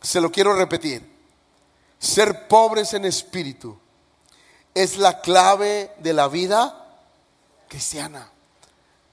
[0.00, 1.10] Se lo quiero repetir.
[1.98, 3.78] Ser pobres en espíritu
[4.74, 6.98] es la clave de la vida
[7.68, 8.30] cristiana.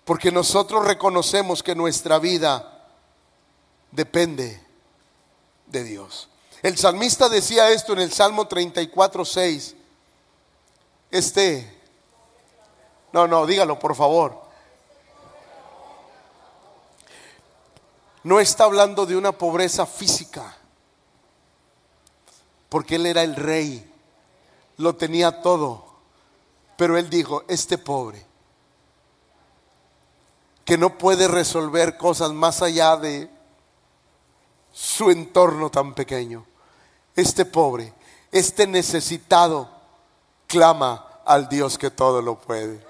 [0.05, 2.87] Porque nosotros reconocemos que nuestra vida
[3.91, 4.61] depende
[5.67, 6.28] de Dios.
[6.61, 9.75] El salmista decía esto en el Salmo 34, 6.
[11.09, 11.81] Este,
[13.13, 14.41] no, no, dígalo por favor.
[18.23, 20.57] No está hablando de una pobreza física,
[22.67, 23.89] porque él era el rey,
[24.75, 25.87] lo tenía todo.
[26.75, 28.25] Pero él dijo, este pobre,
[30.65, 33.29] que no puede resolver cosas más allá de
[34.73, 36.48] su entorno tan pequeño
[37.19, 37.93] este pobre,
[38.31, 39.69] este necesitado,
[40.47, 42.85] clama al Dios que todo lo puede.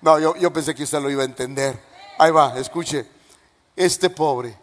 [0.00, 1.78] No, yo, yo pensé que usted lo iba a entender.
[2.18, 3.06] Ahí va, escuche.
[3.76, 4.56] Este pobre,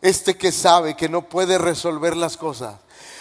[0.00, 2.76] este que sabe que no puede resolver las cosas,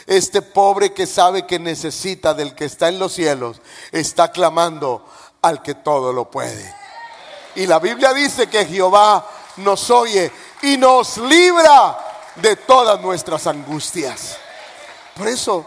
[0.08, 5.06] este pobre que sabe que necesita del que está en los cielos, está clamando
[5.42, 6.76] al que todo lo puede.
[7.56, 9.26] Y la Biblia dice que Jehová
[9.58, 10.32] nos oye
[10.64, 14.38] y nos libra de todas nuestras angustias.
[15.15, 15.65] Por eso,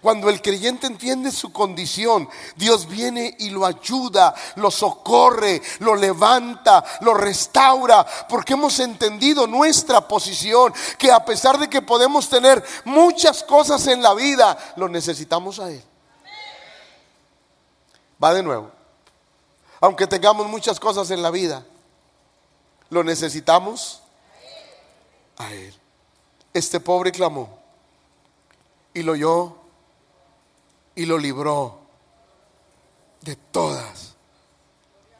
[0.00, 6.82] cuando el creyente entiende su condición, Dios viene y lo ayuda, lo socorre, lo levanta,
[7.00, 13.42] lo restaura, porque hemos entendido nuestra posición, que a pesar de que podemos tener muchas
[13.42, 15.84] cosas en la vida, lo necesitamos a Él.
[18.22, 18.70] Va de nuevo.
[19.80, 21.64] Aunque tengamos muchas cosas en la vida,
[22.90, 24.02] lo necesitamos
[25.36, 25.79] a Él.
[26.52, 27.58] Este pobre clamó
[28.92, 29.56] y lo oyó
[30.94, 31.78] y lo libró
[33.20, 34.14] de todas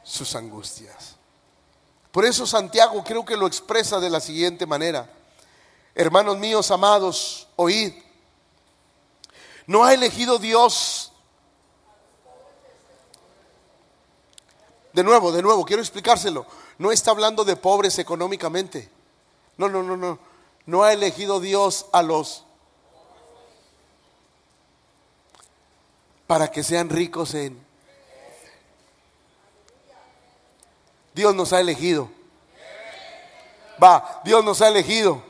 [0.03, 1.15] sus angustias.
[2.11, 5.09] Por eso Santiago creo que lo expresa de la siguiente manera.
[5.95, 7.93] Hermanos míos amados, oíd.
[9.67, 11.13] No ha elegido Dios.
[14.91, 16.45] De nuevo, de nuevo, quiero explicárselo.
[16.77, 18.89] No está hablando de pobres económicamente.
[19.57, 20.30] No, no, no, no.
[20.65, 22.45] No ha elegido Dios a los
[26.27, 27.61] para que sean ricos en...
[31.13, 32.09] Dios nos ha elegido.
[33.83, 35.21] Va, Dios nos ha elegido.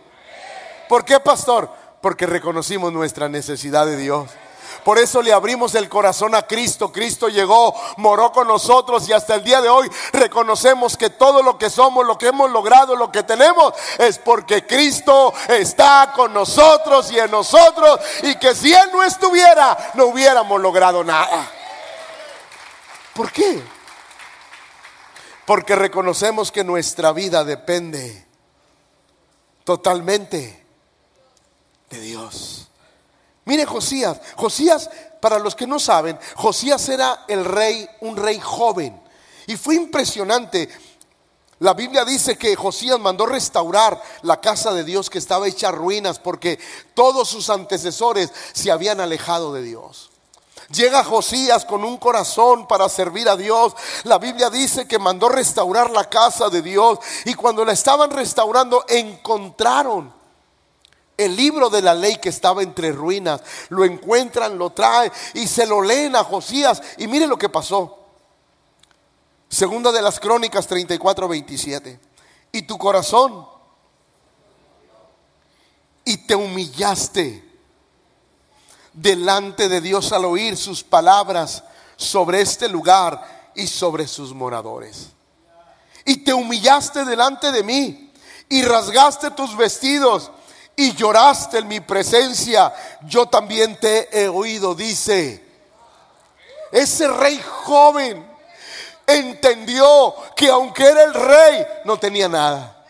[0.87, 1.71] ¿Por qué, pastor?
[2.01, 4.29] Porque reconocimos nuestra necesidad de Dios.
[4.83, 6.91] Por eso le abrimos el corazón a Cristo.
[6.91, 11.57] Cristo llegó, moró con nosotros y hasta el día de hoy reconocemos que todo lo
[11.57, 17.11] que somos, lo que hemos logrado, lo que tenemos, es porque Cristo está con nosotros
[17.11, 17.99] y en nosotros.
[18.23, 21.49] Y que si Él no estuviera, no hubiéramos logrado nada.
[23.13, 23.61] ¿Por qué?
[25.45, 28.25] Porque reconocemos que nuestra vida depende
[29.63, 30.65] totalmente
[31.89, 32.60] de Dios.
[33.45, 39.01] Mire Josías, Josías, para los que no saben, Josías era el rey, un rey joven.
[39.47, 40.69] Y fue impresionante.
[41.59, 46.17] La Biblia dice que Josías mandó restaurar la casa de Dios que estaba hecha ruinas
[46.19, 46.59] porque
[46.95, 50.09] todos sus antecesores se habían alejado de Dios.
[50.69, 53.73] Llega Josías con un corazón para servir a Dios.
[54.05, 58.85] La Biblia dice que mandó restaurar la casa de Dios y cuando la estaban restaurando
[58.87, 60.20] encontraron
[61.25, 63.41] el libro de la ley que estaba entre ruinas.
[63.69, 66.81] Lo encuentran, lo traen y se lo leen a Josías.
[66.97, 67.99] Y mire lo que pasó.
[69.49, 71.99] Segunda de las Crónicas 34, 27.
[72.53, 73.45] Y tu corazón.
[76.03, 77.51] Y te humillaste
[78.93, 81.63] delante de Dios al oír sus palabras
[81.95, 85.09] sobre este lugar y sobre sus moradores.
[86.05, 88.11] Y te humillaste delante de mí
[88.49, 90.31] y rasgaste tus vestidos
[90.85, 92.73] y lloraste en mi presencia.
[93.01, 95.43] Yo también te he oído, dice.
[96.71, 98.25] Ese rey joven
[99.05, 102.81] entendió que aunque era el rey, no tenía nada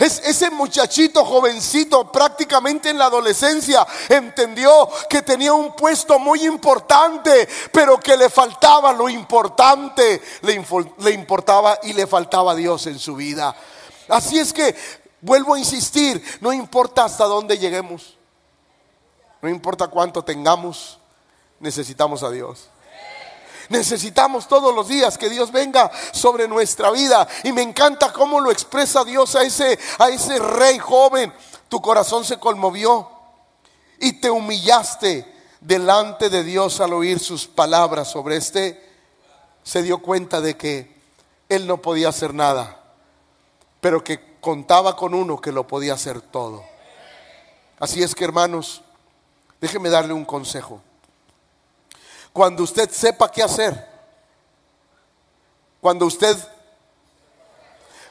[0.00, 8.00] ese muchachito jovencito, prácticamente en la adolescencia, entendió que tenía un puesto muy importante, pero
[8.00, 10.64] que le faltaba lo importante, le,
[10.98, 13.54] le importaba y le faltaba Dios en su vida.
[14.08, 14.74] Así es que,
[15.20, 18.16] vuelvo a insistir, no importa hasta dónde lleguemos,
[19.42, 20.98] no importa cuánto tengamos,
[21.58, 22.68] necesitamos a Dios.
[23.68, 27.28] Necesitamos todos los días que Dios venga sobre nuestra vida.
[27.44, 31.32] Y me encanta cómo lo expresa Dios a ese, a ese rey joven.
[31.68, 33.08] Tu corazón se conmovió
[34.00, 38.84] y te humillaste delante de Dios al oír sus palabras sobre este.
[39.62, 41.00] Se dio cuenta de que
[41.48, 42.82] él no podía hacer nada,
[43.80, 46.64] pero que contaba con uno que lo podía hacer todo.
[47.78, 48.82] Así es que hermanos,
[49.60, 50.80] déjeme darle un consejo.
[52.32, 53.88] Cuando usted sepa qué hacer.
[55.80, 56.36] Cuando usted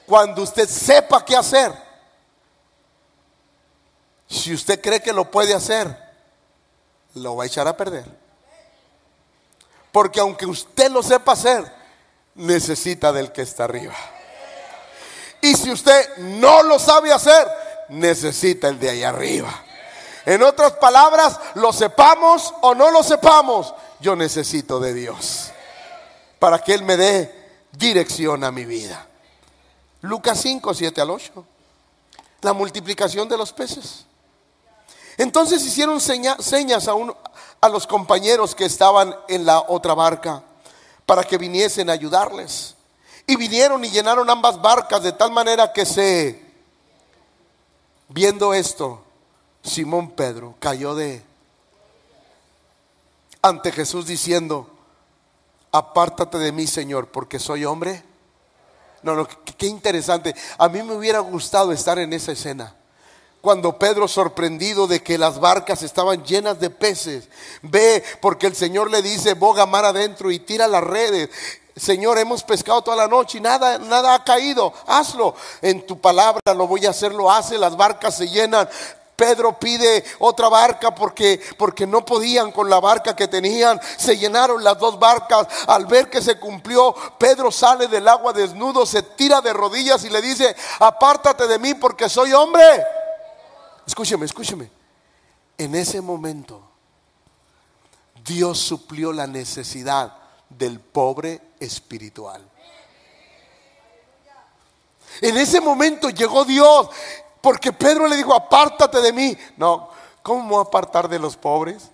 [0.09, 1.71] cuando usted sepa qué hacer.
[4.27, 5.95] Si usted cree que lo puede hacer,
[7.13, 8.05] lo va a echar a perder.
[9.91, 11.71] Porque aunque usted lo sepa hacer,
[12.33, 13.95] necesita del que está arriba.
[15.41, 17.47] Y si usted no lo sabe hacer,
[17.89, 19.63] necesita el de ahí arriba.
[20.25, 25.51] En otras palabras, lo sepamos o no lo sepamos, yo necesito de Dios
[26.39, 29.05] para que Él me dé dirección a mi vida.
[30.01, 31.45] Lucas 5, 7 al 8.
[32.41, 34.05] La multiplicación de los peces.
[35.17, 36.93] Entonces hicieron señas a,
[37.59, 40.41] a los compañeros que estaban en la otra barca
[41.05, 42.75] para que viniesen a ayudarles.
[43.29, 46.43] Y vinieron y llenaron ambas barcas de tal manera que se,
[48.07, 49.03] viendo esto,
[49.61, 51.21] Simón Pedro cayó de
[53.43, 54.67] ante Jesús diciendo,
[55.71, 58.03] apártate de mí, Señor, porque soy hombre.
[59.03, 60.33] No, no, qué, interesante.
[60.57, 62.75] A mí me hubiera gustado estar en esa escena.
[63.41, 67.29] Cuando Pedro, sorprendido de que las barcas estaban llenas de peces,
[67.61, 71.29] ve porque el Señor le dice, boga mar adentro y tira las redes.
[71.79, 74.73] Señor, hemos pescado toda la noche y nada, nada ha caído.
[74.85, 75.33] Hazlo.
[75.61, 78.67] En tu palabra lo voy a hacer, lo hace, las barcas se llenan.
[79.15, 83.79] Pedro pide otra barca porque, porque no podían con la barca que tenían.
[83.97, 85.47] Se llenaron las dos barcas.
[85.67, 90.09] Al ver que se cumplió, Pedro sale del agua desnudo, se tira de rodillas y
[90.09, 92.63] le dice, apártate de mí porque soy hombre.
[93.85, 94.71] Escúcheme, escúcheme.
[95.57, 96.61] En ese momento,
[98.25, 100.13] Dios suplió la necesidad
[100.49, 102.47] del pobre espiritual.
[105.21, 106.89] En ese momento llegó Dios
[107.41, 109.37] porque Pedro le dijo, apártate de mí.
[109.57, 109.89] No,
[110.21, 111.89] ¿cómo apartar de los pobres?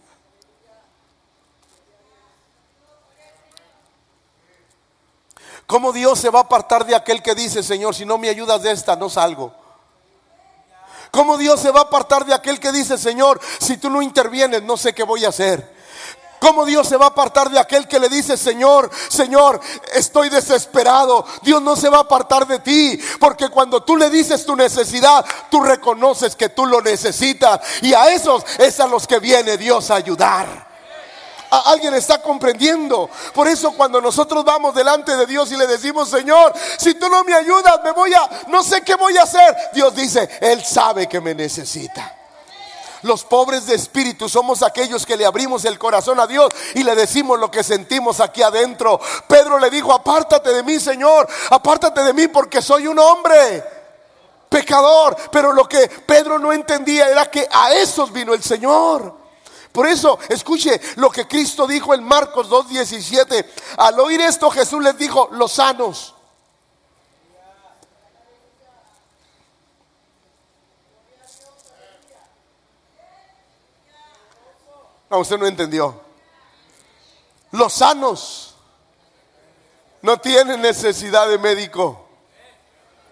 [5.66, 8.62] ¿Cómo Dios se va a apartar de aquel que dice, Señor, si no me ayudas
[8.62, 9.54] de esta, no salgo?
[11.10, 14.62] ¿Cómo Dios se va a apartar de aquel que dice, Señor, si tú no intervienes,
[14.64, 15.75] no sé qué voy a hacer?
[16.40, 19.60] ¿Cómo Dios se va a apartar de aquel que le dice, Señor, Señor,
[19.94, 21.26] estoy desesperado?
[21.42, 25.26] Dios no se va a apartar de ti, porque cuando tú le dices tu necesidad,
[25.50, 27.60] tú reconoces que tú lo necesitas.
[27.82, 30.66] Y a esos es a los que viene Dios a ayudar.
[31.50, 33.10] alguien está comprendiendo.
[33.34, 37.24] Por eso cuando nosotros vamos delante de Dios y le decimos, Señor, si tú no
[37.24, 39.56] me ayudas, me voy a, no sé qué voy a hacer.
[39.74, 42.25] Dios dice, Él sabe que me necesita.
[43.06, 46.96] Los pobres de espíritu somos aquellos que le abrimos el corazón a Dios y le
[46.96, 49.00] decimos lo que sentimos aquí adentro.
[49.28, 53.64] Pedro le dijo, apártate de mí, Señor, apártate de mí porque soy un hombre.
[54.50, 55.16] pecador.
[55.32, 59.14] Pero lo que Pedro no entendía era que a esos vino el Señor.
[59.72, 63.46] Por eso, escuche lo que Cristo dijo en Marcos 2.17.
[63.78, 66.15] Al oír esto, Jesús les dijo, los sanos.
[75.16, 75.98] No, usted no entendió.
[77.52, 78.54] Los sanos
[80.02, 82.06] no tienen necesidad de médico,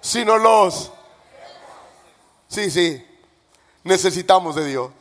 [0.02, 0.92] sino los...
[2.50, 3.08] Sí, sí,
[3.86, 4.92] necesitamos de Dios.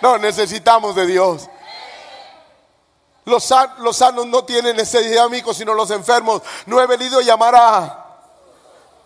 [0.00, 1.48] No, necesitamos de Dios.
[3.24, 6.42] Los, sanos no tienen necesidad, amigos, sino los enfermos.
[6.66, 8.06] No he venido a llamar a...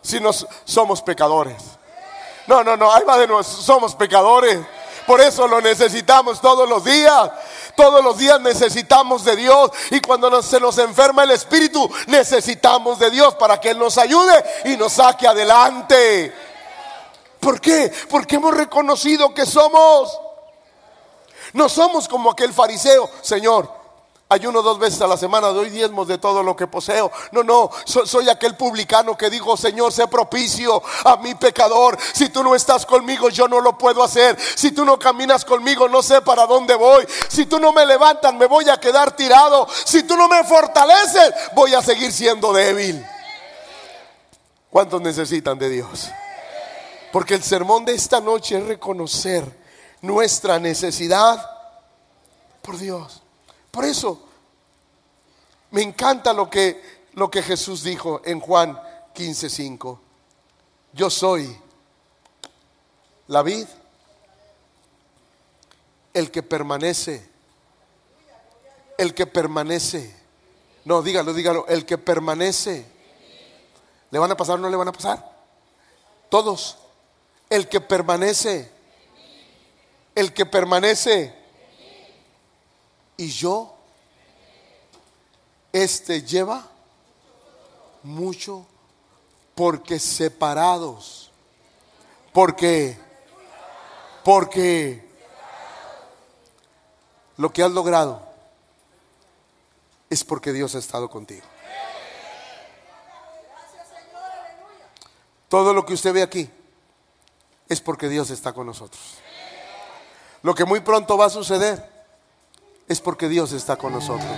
[0.01, 1.63] Si nos somos pecadores.
[2.47, 4.59] No, no, no, ahí va de nuevo, somos pecadores.
[5.11, 7.33] Por eso lo necesitamos todos los días.
[7.75, 9.73] Todos los días necesitamos de Dios.
[9.91, 14.33] Y cuando se nos enferma el espíritu, necesitamos de Dios para que Él nos ayude
[14.67, 16.33] y nos saque adelante.
[17.41, 17.93] ¿Por qué?
[18.09, 20.17] Porque hemos reconocido que somos
[21.55, 23.80] no somos como aquel fariseo, Señor.
[24.33, 27.11] Ayuno dos veces a la semana, doy diezmos de todo lo que poseo.
[27.33, 31.99] No, no, soy, aquel publicano que dijo, Señor, sé propicio a mi pecador.
[32.13, 34.39] Si tú no estás conmigo, yo no lo puedo hacer.
[34.41, 37.05] Si tú no caminas conmigo, no sé para dónde voy.
[37.27, 39.67] Si tú no me levantas, me voy a quedar tirado.
[39.85, 43.05] Si tú no me fortaleces, voy a seguir siendo débil.
[44.71, 46.09] ¿Cuántos necesitan de Dios?
[47.11, 49.45] Porque el sermón de esta noche es reconocer
[50.03, 51.51] nuestra necesidad
[52.63, 53.20] por Dios.
[53.71, 54.21] Por eso
[55.71, 58.81] me encanta lo que, lo que Jesús dijo en Juan
[59.15, 59.99] 15:5.
[60.93, 61.57] Yo soy
[63.29, 63.67] la vid,
[66.13, 67.29] el que permanece,
[68.99, 70.17] el que permanece.
[70.85, 72.87] No, dígalo, dígalo, el que permanece.
[74.11, 75.39] ¿Le van a pasar o no le van a pasar?
[76.29, 76.79] Todos.
[77.49, 78.81] El que permanece
[80.15, 81.35] el que permanece.
[83.21, 83.77] Y yo,
[85.75, 86.67] este lleva
[88.03, 88.65] mucho
[89.55, 91.31] porque separados.
[92.33, 92.99] Porque,
[94.25, 95.07] porque
[97.37, 98.23] lo que has logrado
[100.09, 101.47] es porque Dios ha estado contigo.
[105.51, 106.49] Todo lo que usted ve aquí
[107.69, 109.19] es porque Dios está con nosotros.
[110.41, 112.00] Lo que muy pronto va a suceder
[112.91, 114.29] es porque Dios está con nosotros.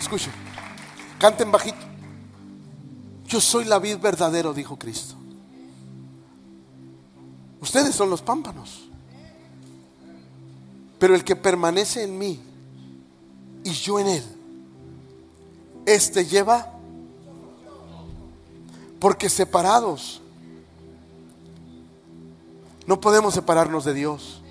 [0.00, 0.32] Escuchen,
[1.20, 1.78] canten bajito.
[3.24, 5.14] Yo soy la vid verdadero, dijo Cristo.
[7.60, 8.88] Ustedes son los pámpanos.
[10.98, 12.40] Pero el que permanece en mí
[13.62, 14.24] y yo en él,
[15.86, 16.68] este lleva
[18.98, 20.20] porque separados,
[22.86, 24.42] no podemos separarnos de Dios.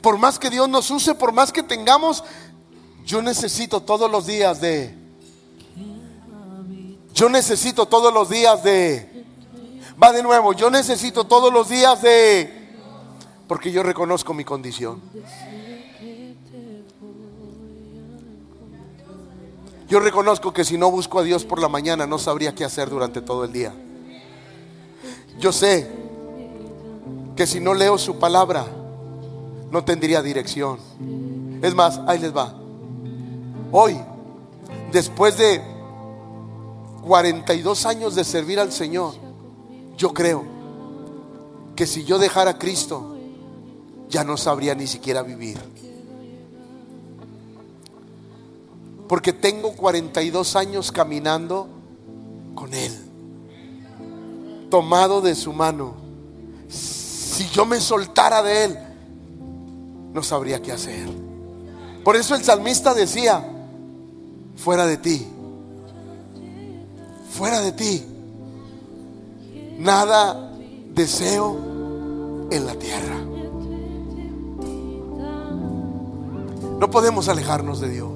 [0.00, 2.24] Por más que Dios nos use, por más que tengamos,
[3.04, 4.94] yo necesito todos los días de...
[7.14, 9.24] Yo necesito todos los días de...
[10.02, 12.72] Va de nuevo, yo necesito todos los días de...
[13.46, 15.02] Porque yo reconozco mi condición.
[19.86, 22.88] Yo reconozco que si no busco a Dios por la mañana no sabría qué hacer
[22.88, 23.72] durante todo el día.
[25.38, 26.03] Yo sé
[27.36, 28.66] que si no leo su palabra
[29.70, 30.78] no tendría dirección.
[31.62, 32.54] Es más, ahí les va.
[33.72, 33.98] Hoy,
[34.92, 35.60] después de
[37.04, 39.14] 42 años de servir al Señor,
[39.96, 40.44] yo creo
[41.74, 43.16] que si yo dejara a Cristo,
[44.08, 45.58] ya no sabría ni siquiera vivir.
[49.08, 51.68] Porque tengo 42 años caminando
[52.54, 52.92] con Él.
[54.70, 56.03] Tomado de su mano.
[57.34, 58.78] Si yo me soltara de Él,
[60.12, 61.08] no sabría qué hacer.
[62.04, 63.44] Por eso el salmista decía,
[64.54, 65.26] fuera de ti,
[67.32, 68.04] fuera de ti,
[69.80, 70.52] nada
[70.94, 73.18] deseo en la tierra.
[76.78, 78.10] No podemos alejarnos de Dios.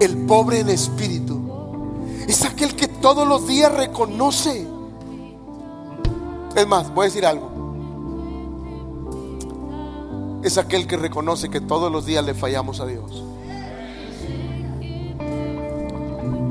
[0.00, 1.40] El pobre en espíritu
[2.28, 4.69] es aquel que todos los días reconoce.
[6.56, 7.50] Es más, voy a decir algo.
[10.42, 13.24] Es aquel que reconoce que todos los días le fallamos a Dios.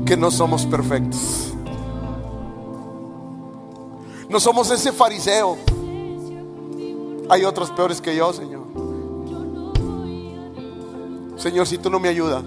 [0.06, 1.52] Que no somos perfectos.
[4.28, 5.56] No somos ese fariseo.
[7.28, 8.60] Hay otros peores que yo, Señor.
[11.36, 12.44] Señor, si tú no me ayudas,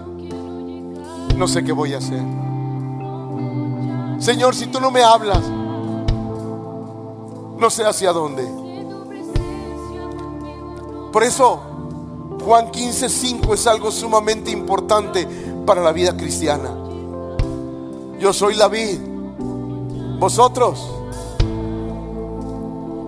[1.35, 2.21] no sé qué voy a hacer.
[4.19, 5.43] Señor, si tú no me hablas,
[7.63, 8.43] no sé hacia dónde.
[11.13, 11.61] Por eso,
[12.43, 15.25] Juan 15:5 es algo sumamente importante
[15.65, 16.75] para la vida cristiana.
[18.19, 18.99] Yo soy la vid,
[20.19, 20.89] vosotros,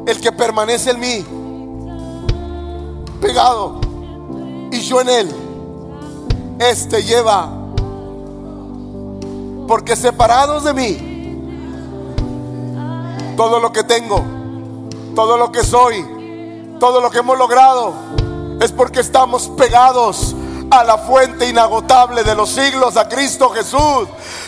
[0.06, 1.26] el que permanece en mí,
[3.20, 3.82] pegado,
[4.72, 5.30] y yo en él,
[6.60, 7.52] este lleva,
[9.68, 10.98] porque separados de mí,
[13.36, 14.35] todo lo que tengo,
[15.16, 16.06] todo lo que soy,
[16.80, 17.94] todo lo que hemos logrado,
[18.62, 20.36] es porque estamos pegados
[20.72, 24.08] a la fuente inagotable de los siglos, a Cristo Jesús.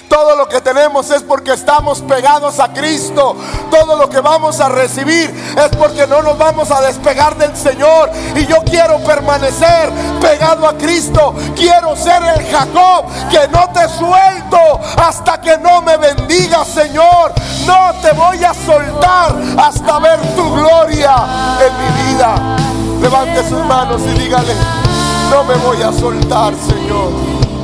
[0.09, 3.35] Todo lo que tenemos es porque estamos pegados a Cristo.
[3.69, 8.09] Todo lo que vamos a recibir es porque no nos vamos a despegar del Señor.
[8.35, 9.91] Y yo quiero permanecer
[10.21, 11.35] pegado a Cristo.
[11.55, 17.33] Quiero ser el Jacob que no te suelto hasta que no me bendiga, Señor.
[17.65, 21.15] No te voy a soltar hasta ver tu gloria
[21.59, 22.57] en mi vida.
[23.01, 24.86] Levante sus manos y dígale.
[25.29, 27.26] No me voy a soltar, Señor.